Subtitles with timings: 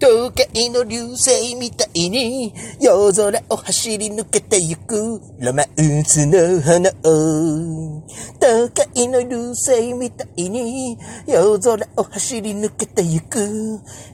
[0.00, 8.06] 都会の流星みたいに夜空を走り抜けてゆくロマンスの花を
[8.40, 10.96] 都会の流星みたいに
[11.26, 13.38] 夜空を走り抜けてゆく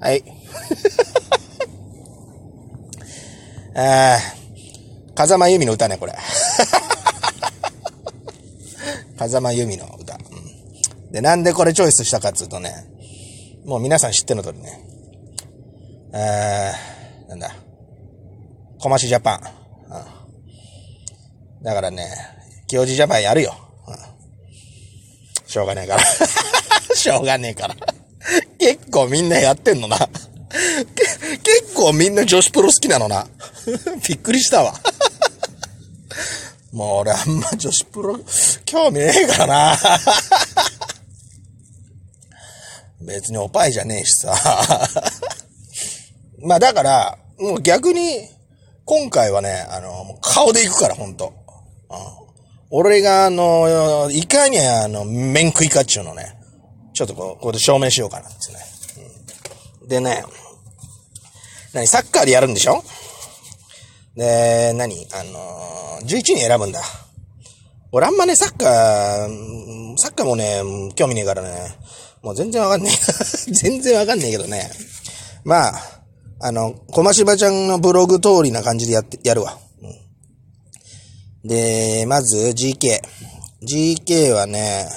[0.00, 0.22] はい。
[3.76, 4.20] ああ、
[5.14, 6.14] 風間由美の歌ね、これ。
[9.18, 11.12] 風間由美の歌、うん。
[11.12, 12.72] で、なんでこれチョイスしたかっつうとね、
[13.64, 14.80] もう皆さん知っての通りね、
[16.12, 17.54] あーなんだ、
[18.78, 19.40] コマシジャパン。
[21.58, 22.08] うん、だからね、
[22.68, 23.56] 清治ジャパンやるよ。
[23.88, 23.96] うん、
[25.48, 26.02] しょうがねえから。
[26.94, 27.76] しょうがねえから。
[28.58, 30.08] 結構みんなやってんのな。
[31.42, 33.26] 結構みんな女子プロ好きなのな。
[34.08, 34.74] びっくりしたわ。
[36.72, 38.18] もう俺あんま女子プロ
[38.64, 39.78] 興味ねえからな。
[43.00, 44.34] 別におぱいじゃねえしさ。
[46.40, 48.28] まあだから、もう逆に、
[48.84, 51.32] 今回はね、あの、顔で行くから、ほんと。
[51.90, 51.98] うん、
[52.70, 56.36] 俺が、あの、いかにあの、面食いかっちゅうのね、
[56.92, 58.58] ちょっとこう、ここで証明しようかなってね。
[59.82, 60.24] うん、でね、
[61.72, 62.82] 何、サッカーでやるんでしょ？
[64.16, 65.06] で、何？
[65.12, 66.80] あのー、11人選ぶんだ。
[67.92, 70.62] 俺あんまね、サッカー、サッカーもね、
[70.96, 71.76] 興味ねえからね、
[72.22, 72.92] もう全然わかんねえ。
[73.52, 74.70] 全然わかんねえけどね。
[75.44, 75.74] まあ、
[76.40, 79.58] あの、小ましばちゃんのブログ通りな感じでやって、やるわ。
[79.82, 79.86] う
[81.46, 83.00] ん、で、まず GK。
[83.62, 84.88] GK はね、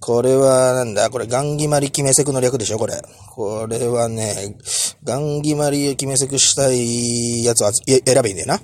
[0.00, 1.10] これは、なんだ？
[1.10, 2.78] これ、ガンギマリ決めセクの略でしょ？
[2.78, 3.00] これ。
[3.34, 4.56] これはね、
[5.04, 8.60] ガンギマリを決めセクしたいやつを選べいいんだよな。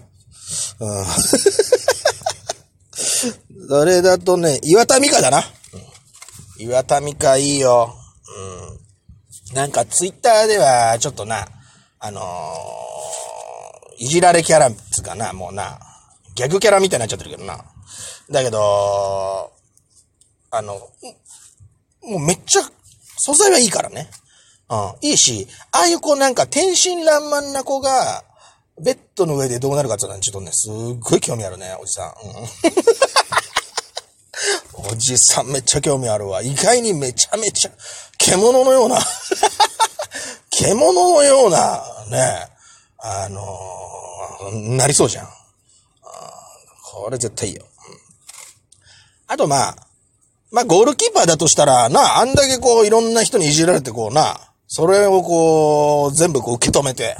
[0.80, 1.06] うん。
[3.68, 5.38] それだとね、岩田美香だな。
[5.38, 5.42] う
[6.60, 7.94] ん、岩田美香いいよ。
[9.50, 9.54] うん。
[9.54, 11.46] なんか、ツイッターでは、ちょっとな、
[11.98, 15.78] あのー、いじられキャラつかな、もうな、
[16.34, 17.64] ギャグキャラみたいになっちゃってるけどな。
[18.30, 19.52] だけど、
[20.50, 20.74] あの、
[22.02, 22.62] もうめっちゃ、
[23.18, 24.10] 素材はいいからね。
[24.70, 25.08] うん。
[25.08, 28.24] いいし、ああいう子なんか天真爛漫な子が、
[28.80, 32.14] ベッドの上でどうなるかってのはちょっとね、すっごい興味あるね、おじさん。
[34.82, 36.42] うん、 おじさんめっちゃ興味あるわ。
[36.42, 37.70] 意外にめちゃめちゃ、
[38.18, 38.98] 獣のような
[40.50, 42.48] 獣のような、ね、
[42.98, 45.28] あのー、なりそうじゃん。
[46.82, 47.66] これ絶対いいよ。
[49.26, 49.76] あとまあ、
[50.50, 54.38] まあ、ゴールキーパーだとしたら、な、あんだけこう、いろんな人にいじられてこうな、
[54.76, 57.14] それをこう、全部こう受け止めて、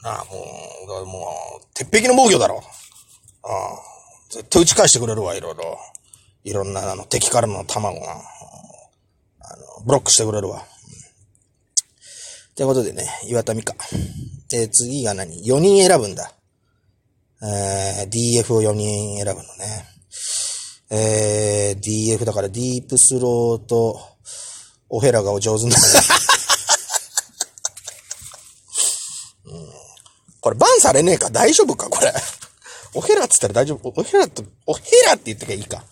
[0.00, 1.26] なあ、もう、も
[1.60, 2.62] う、鉄壁の防御だろ。
[3.42, 3.78] ああ、
[4.30, 5.76] 絶対打ち返してくれるわ、いろいろ。
[6.44, 8.12] いろんな、あの、敵からの卵が、
[9.40, 10.62] あの、ブロックしてくれるわ。
[12.54, 13.74] ということでね、岩田美香。
[14.48, 16.30] で、次が何 ?4 人選ぶんだ。
[17.42, 19.84] えー、DF を4人選ぶのね。
[20.90, 23.98] えー、DF だからディープスローと、
[24.90, 25.74] オヘラがお上手な
[29.46, 29.68] うん。
[30.44, 31.30] これバンされねえか？
[31.30, 31.88] 大丈夫か？
[31.88, 32.12] これ。
[32.92, 33.92] オヘラって言ったら大丈夫。
[33.98, 35.82] オヘラと、オヘラって言ってきゃいいか。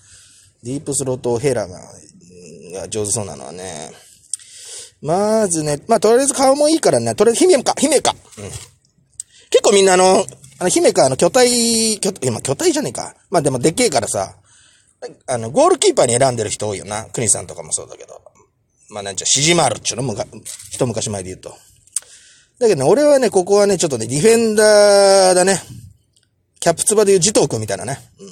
[0.62, 1.80] ディープスローとオヘラが、
[2.74, 3.90] が上手そうなのはね。
[5.00, 8.14] まずね、まあ、とりあえず顔もいいからね、とりあえず姫か、姫か。
[8.36, 8.44] うん。
[8.44, 10.22] 結構みんなあの、
[10.58, 13.16] あの、姫か、あの、巨体、巨、今、巨体じゃねえか。
[13.30, 14.36] まあでもでっけえからさ、
[15.28, 17.06] あの、ゴールキーパーに選んでる人多いよな。
[17.06, 18.20] クニさんとかもそうだけど。
[18.90, 20.26] まあなんちゃ、シジマールっちゅうのむか、
[20.70, 21.56] 一昔前で言うと。
[22.62, 25.60] だけどね、俺はね、ここはね、ちょっとね、ディフェンダーだね。
[26.60, 27.98] キャプツバで言うジトー君みたいなね。
[28.20, 28.28] うん。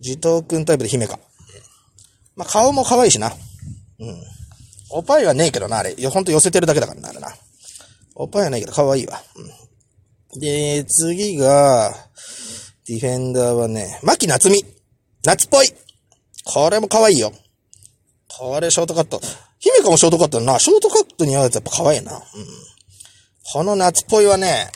[0.00, 1.18] ジトー君タイプで姫か。
[2.36, 3.32] まあ顔も可愛いしな。
[3.98, 4.22] うん。
[4.90, 5.96] おっぱいはねえけどな、あれ。
[6.10, 7.34] ほんと寄せてるだけだからな、あれな。
[8.14, 9.18] おっぱいはないけど可愛いわ。
[10.34, 10.40] うん。
[10.40, 11.94] で、次が、
[12.86, 14.62] ディフェンダーはね、牧夏美。
[15.24, 15.68] 夏っぽい。
[16.44, 17.32] これも可愛いよ。
[18.28, 19.22] これショートカット。
[19.58, 20.58] 姫香もショートカットな。
[20.58, 22.12] ショートカットに合うやつやっぱ可愛いな。
[22.12, 22.20] うん。
[23.52, 24.70] この夏っぽいはね、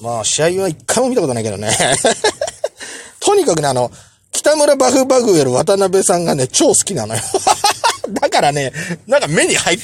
[0.00, 1.70] まあ試合は一回も見たことないけどね。
[3.20, 3.90] とにかくね、あの、
[4.32, 7.22] 北村バフバグエル渡辺さんがね、超好きなのよ。
[8.10, 8.72] だからね、
[9.06, 9.78] なんか目に入、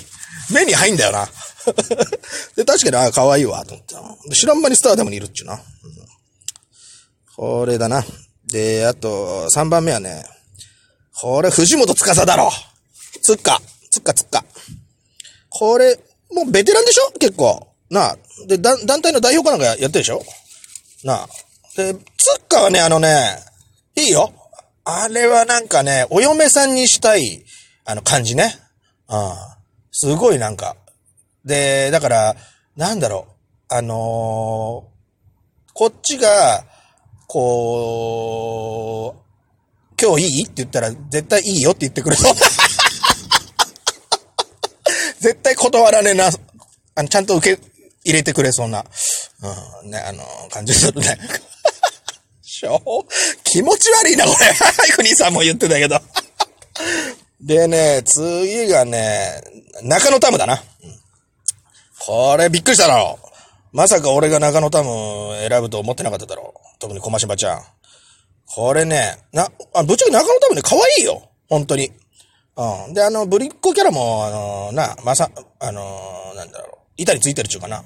[0.51, 1.29] 目に入んだよな。
[2.57, 4.37] で、確かに、ああ、可愛いわ、と思って。
[4.37, 5.55] 知らん間にスターでもにいるっちゅうな。
[5.55, 5.61] うん、
[7.37, 8.05] これだな。
[8.47, 10.25] で、あと、3番目はね、
[11.21, 12.53] これ、藤本司だろ。
[13.23, 13.61] つっか、
[13.91, 14.45] つっかつっか。
[15.49, 15.99] これ、
[16.33, 17.13] もうベテランでしょ？
[17.19, 17.74] 結構。
[17.95, 18.17] なあ。
[18.49, 20.21] で、団体の代表かなんかやってるでしょ？
[21.05, 21.29] なあ。
[21.77, 21.99] で、つ
[22.43, 23.39] っかはね、あのね、
[23.95, 24.33] いいよ。
[24.85, 27.45] あれはなんかね、お嫁さんにしたい、
[27.85, 28.59] あの感じね。
[29.09, 29.33] うん。
[29.93, 30.77] すごいなんか。
[31.45, 32.35] で、だから、
[32.77, 33.75] なんだろう。
[33.75, 36.65] あのー、こっちが、
[37.29, 39.21] こう、
[40.01, 40.45] 今日いい？
[40.45, 42.35] って言ったら、絶対いいよって言ってくれそう。
[45.21, 46.29] 絶対断らねえな。
[46.97, 47.74] あの、ちゃんと受け
[48.05, 48.85] 入れてくれそうな、
[49.83, 51.19] うん、ね、あの、感じするね。
[52.43, 52.81] しょ
[53.43, 54.53] 気持ち悪いな、これ。
[54.93, 55.99] ふにさんも言ってたけど。
[57.41, 59.43] でね、次がね、
[59.83, 60.63] 中野タムだな。
[62.07, 63.19] これびっくりしただろ。
[63.73, 66.79] まさか俺が中野タム選ぶと思ってなかっただろう。
[66.79, 67.63] 特に小ましばちゃん。
[68.47, 71.29] これね、な、あ、ぶっちゃけ中野タムね、可愛いよ。
[71.49, 71.91] 本当に。
[72.57, 72.95] うん。
[72.95, 76.79] で、あの、ぶりっ子キャラも、あのー、な、まさ、あのー、なんだろう。
[76.97, 77.83] 板についてるっちゅうかな。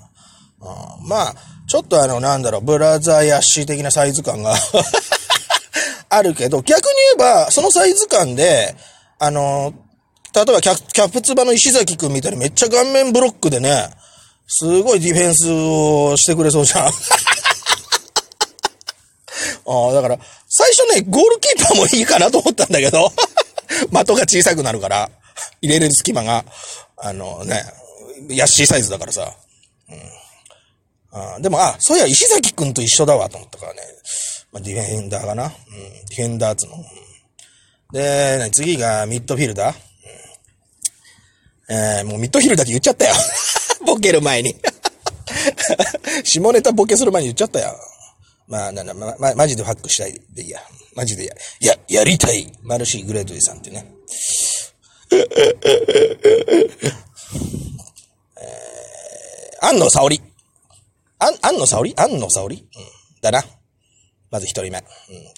[0.60, 1.34] うん、まあ、
[1.66, 4.54] ちょっとあの、なんだろう、ブラザーヤッシー的なサイズ感が
[6.08, 8.74] あるけど、逆に言えば、そのサイズ感で、
[9.18, 9.72] あの、
[10.34, 13.90] 例えばキャキャプツバの石崎くんみたいにめっちゃ顔面ブロックでね、
[14.46, 16.86] すごいディフェンスをしてくれそうじゃん。
[19.66, 20.18] ああ、だから、
[20.48, 23.12] 最初ね、ゴールキーパーもいいかなと思ったんだけど、
[23.92, 25.10] 的が小さくなるから、
[25.60, 26.44] 入れる隙間が、
[26.96, 27.62] あのね、
[28.30, 29.34] 安いサイズだからさ。
[29.90, 29.98] うん。
[31.10, 33.80] あでも、あ、そういや、石崎くんと一緒だわと思ったからね。
[34.52, 35.44] まあ、ディフェンダーかな。
[35.44, 35.50] うん。
[35.50, 36.76] ディフェンダーつの。
[36.76, 36.82] うん、
[37.92, 39.76] で、次がミッドフィルダー。
[41.70, 43.14] うん、えー、もうミッドフィルダーって言っちゃったよ。
[43.86, 44.54] ボケる前に
[46.24, 47.74] 下ネタボケする前に言っちゃったよ。
[48.46, 50.60] まあ、な、な、ま、ま、マジでファックしたいでいいや。
[50.94, 52.52] マジでや、や、やりたい。
[52.62, 53.86] マルシー・グレートリーさんってね。
[55.12, 60.27] えー、安納サオリ。
[61.18, 61.94] あん、安納サオリ？
[61.96, 62.56] 安納サオリ？
[62.56, 62.64] うん。
[63.20, 63.44] だな。
[64.30, 64.78] まず一人目。
[64.78, 64.84] うん。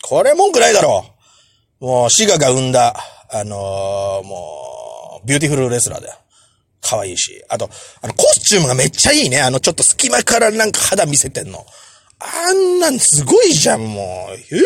[0.03, 1.05] これ文句ないだろ
[1.81, 1.85] う。
[1.85, 2.95] もう、滋賀が生んだ、
[3.31, 6.17] あのー、もう、 beautiful wrestler だよ。
[6.83, 7.45] 可愛いし。
[7.49, 7.71] あと、
[8.03, 9.41] あの、コスチュームがめっちゃいいね。
[9.41, 11.65] あの、ちょっと隙間からなんか肌見せてんの。
[12.19, 14.37] あんなんすごいじゃん、もう。
[14.37, 14.65] ヒューっ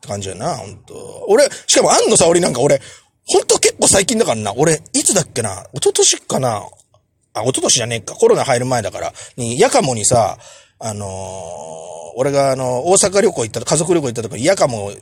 [0.00, 1.24] て感じだな、ほんと。
[1.28, 2.80] 俺、しかも安野沙織なんか俺、
[3.26, 4.52] ほんと結構最近だからな。
[4.56, 5.64] 俺、いつだっけな？
[5.72, 6.64] 一昨年かな？
[7.34, 8.14] あ、一昨年じゃねえか。
[8.14, 10.38] コロナ入る前だから、に、やかもにさ、
[10.78, 11.08] あのー、
[12.16, 14.92] 俺があの、大阪旅行行った、家族旅行行った時に、やかも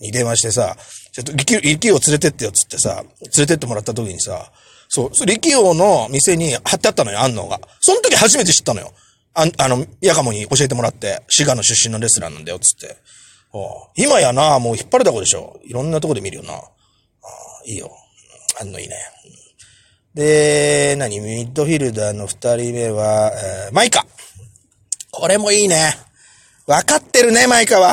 [0.00, 0.76] に電話してさ、
[1.12, 4.50] ちょっと力、力を連れてってよっつってさ、連れてってもらった時にさ、
[4.88, 7.60] そう、力王の店に貼ってあったのよ、安納が。
[7.80, 8.92] その時初めて知ったのよ。
[9.34, 12.96] ああの、やかもに教えてもらって、滋賀の出身のレスラーなんだよ、つって。
[13.96, 15.60] 今やな、もう引っ張るだこでしょ。
[15.64, 16.60] いろんなとこで見るよな。
[17.64, 17.90] いいよ。
[18.60, 18.96] あんのいいね。
[20.16, 21.20] で、何？
[21.20, 23.30] ミッドフィルダーの二人目は、
[23.68, 24.06] えー、マイカ。
[25.10, 25.92] これもいいね。
[26.66, 27.92] わかってるね、マイカは。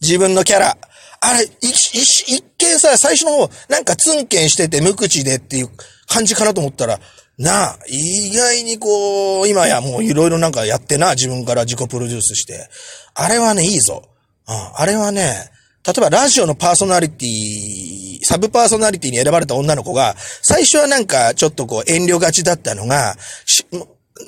[0.00, 0.76] 自分のキャラ。
[1.20, 5.68] あれ、一、一、一見さ、最初の方、なんかツンケンしてて無口でっていう
[6.08, 6.98] 感じかなと思ったら、
[7.38, 12.68] なあ、意外にこう、今やもういろいろなんかやってな、自分から自己プロデュースして。
[13.14, 14.02] あれはね、いいぞ。
[14.48, 15.51] うん、あれはね、
[15.84, 23.16] 例えばラジオのパーソナリティ、サブパーソナリティに選ばれた女の子が、最初はなんかちょっとこう遠慮がちだったのが、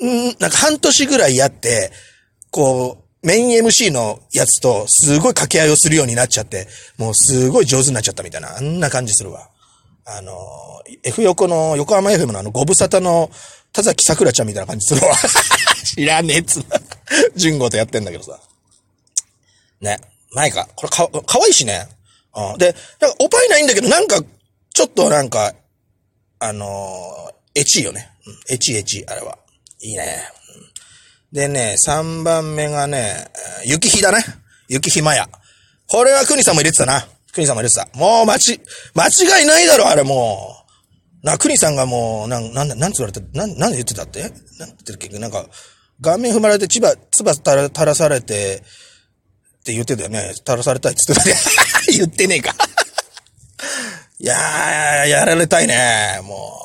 [0.03, 1.91] んなんか半年ぐらいやって、
[2.51, 9.49] こう、メイン MC のやつとすごい掛け合いをするようになっちゃって、もうすごい上手になっちゃったみたいな、あんな感じするわ。
[10.05, 10.33] あの、
[11.03, 13.31] F 横の、横浜 FM のあの、ご無沙汰の
[13.71, 15.15] 田崎桜ちゃんみたいな感じするわ。
[15.83, 16.63] 知らねえっつ。
[17.35, 18.39] 純子とやってんだけどさ。
[19.81, 19.99] ね。
[20.35, 20.67] ないか。
[20.75, 21.87] これか、かわいいしね。
[22.35, 22.57] うん。
[22.57, 24.21] で、なんかおっぱいないんだけど、なんか、
[24.73, 25.53] ちょっとなんか、
[26.39, 28.11] あのー、エチいよね。
[28.27, 28.53] うん。
[28.53, 29.37] エチエチ、あれは。
[29.81, 30.19] いいね。
[31.31, 33.29] でね、3番目がね、
[33.65, 34.23] 雪日だね。
[34.67, 35.27] 雪ひまや。
[35.87, 37.07] これはクニさんも入れてたな。
[37.33, 37.87] クニさんも入れてた。
[37.97, 38.59] もう、間ち、
[38.93, 39.07] 間
[39.39, 40.65] 違いないだろ、あれも
[41.23, 41.25] う。
[41.25, 44.21] な、クニさんがもう、なん、なんなんつ言われて、なん、なんで言ってたって？
[44.21, 45.19] なんて言ってるっけ？
[45.19, 45.45] なんか、
[46.01, 48.63] 顔面踏まれて、千葉、つば垂ら垂らされて、
[49.65, 50.33] って言ってたよね。
[50.35, 51.41] 垂らされたいって言ってたね。
[51.97, 52.53] 言ってねえか
[54.19, 56.19] いやー、やられたいね。
[56.21, 56.55] も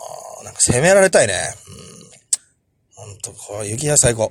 [0.43, 1.55] う、なんか攻められたいね。
[2.99, 3.07] うん。
[3.07, 4.31] ほんと、こう、雪は最高。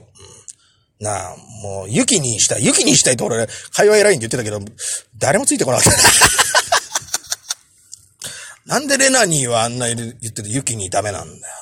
[1.00, 2.66] うん、なあ、もう、雪にしたい。
[2.66, 4.62] 雪にしたいと俺、会話偉いんって言ってたけど、
[5.18, 6.00] 誰もついてこなかった。
[8.72, 11.54] なんでレナニーはあんな言ってて雪にダメなんだよ。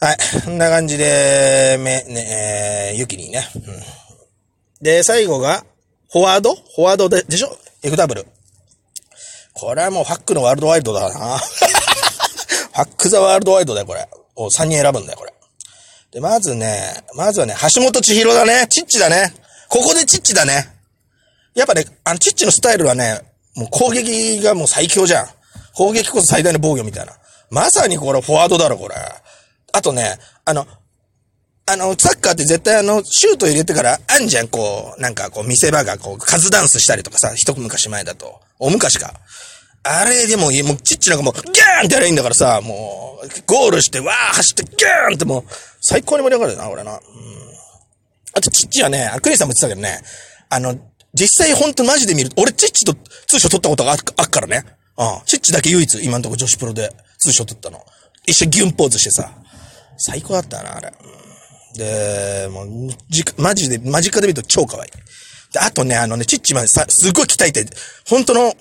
[0.00, 0.18] はい。
[0.44, 3.48] こんな感じで、め、ね、えー、雪にね。
[3.54, 4.07] うん
[4.80, 5.64] で、最後が、
[6.10, 6.54] フォワード？
[6.54, 8.24] フォワードで、でしょ ?FW。
[9.52, 11.38] これはもうファックのワールドワイドだな。
[11.38, 14.08] ファックザワールドワイドだよ、これ。
[14.36, 15.32] お、3人選ぶんだよ、これ。
[16.12, 18.66] で、まずね、まずはね、橋本千尋だね。
[18.68, 19.34] チッチだね。
[19.68, 20.68] ここでチッチだね。
[21.54, 23.20] やっぱね、あの、チッチのスタイルはね、
[23.56, 25.28] もう攻撃がもう最強じゃん。
[25.74, 27.12] 攻撃こそ最大の防御みたいな。
[27.50, 28.94] まさにこれフォワードだろ、これ。
[29.72, 30.66] あとね、あの、
[31.70, 38.40] あの、サッカーって絶対あの、シュート入れてからあんじゃん、こう、なんかこう、見せ場がこう、カズダンスしたりとかさ、一昔前だと。
[38.58, 39.14] お昔か。
[39.84, 45.44] あれでも、いもう、ちっちなんかもう、ギャーンってやればいいんだからさ、もう、ゴールして、わー走って、ギャーンってもう、
[45.80, 47.00] 最高に盛り上がるよな、俺な。
[48.34, 50.00] あと、ちっちはね、クリスさんも言ってたけどね、
[50.50, 50.78] あの、
[51.14, 52.94] 実際ほんとマジで見る俺、チッチと
[53.26, 54.64] ツーショ取ったことがああっからね。
[54.96, 55.24] うん。
[55.24, 57.84] チッチだけ唯一、今んとこ女子プロでツーショ取ったの。
[58.26, 59.30] 一緒ギュンポーズしてさ。
[59.96, 60.88] 最高だったな、あれ。
[60.88, 61.27] うん、
[61.78, 62.68] で、もう、
[63.08, 64.90] じ、マジで、間近で見ると超可愛い。
[65.52, 67.64] で、あとね、あのね、チッチまでさ、すごい鍛えて、
[68.08, 68.52] 本当の、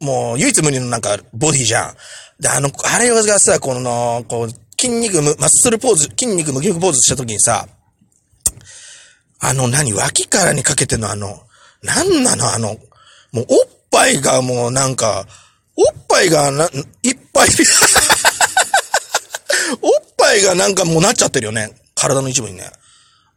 [0.00, 1.94] もう、唯一無二のなんか、ボディじゃん。
[2.38, 7.66] で、あの、あれがさ、この、こう、筋肉むマッスルポーズ、筋肉ムキムキポーズした時にさ、
[9.40, 11.40] あの、何、脇からにかけてのあの、
[11.82, 12.76] なんなのあの、
[13.32, 15.26] もうおっぱいがもうなんか、
[15.76, 16.68] おっぱいがな、い
[17.12, 17.48] っぱい
[19.80, 21.70] おっぱいがなんかもうなっちゃってるよね。
[21.96, 22.70] 体の一部にね。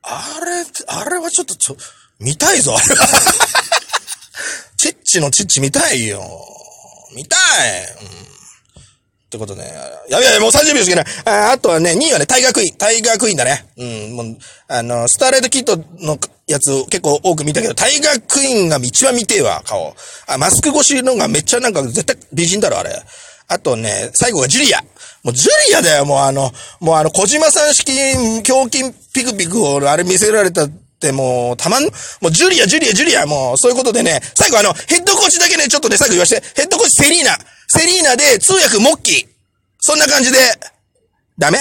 [0.04, 1.78] あれ、あれはちょっとちょ、
[2.20, 3.08] 見たいぞ、あれは。
[4.78, 6.22] チッチのチッチ見たいよ。
[7.16, 7.98] 見たい。
[8.04, 8.30] うん
[9.30, 9.63] ってことね。
[10.10, 11.06] やべやべ、もう30秒しかない。
[11.25, 12.78] ああとはね、2位はね、タイガークイーン。
[12.78, 13.63] タイガークイーンだね。
[13.78, 14.38] うん、もう、
[14.68, 19.96] あの、スターレッドキットのやつ結構多く見たけど、タイガークイーンが一番見てえわ、顔。
[20.25, 23.04] あ、マスク越しのがめっちゃなんか絶対美人だろ、あれ。
[23.50, 24.84] あとね、最後がジュリア。
[25.30, 31.90] もうジュリアだよ、もうあの、もうあの、小島さん式、胸筋ピクピクをあれ見せられたってもう、たまん、も
[32.30, 37.38] うジュリア、ジュリア、ジュリア、もう、そういうことでね、最後あの、ヘッドコーチだけね、ちょっとね、最後言わして、ヘッドコーチセリーナ。
[37.68, 39.28] セリーナで通訳モッキー。
[39.80, 40.40] そんな感じで、
[41.38, 41.60] ダメ？